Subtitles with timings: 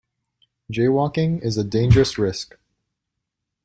[0.73, 2.57] Jaywalking is a dangerous risk.